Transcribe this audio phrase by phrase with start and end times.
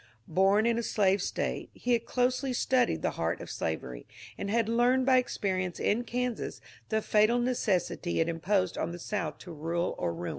[0.27, 4.67] Bom in a slave State, he had closely studied the heart of slavery, and had
[4.67, 9.93] learned by experiences in Kansas the fatal necessity it imposed on the South to rule
[9.99, 10.29] or ruin.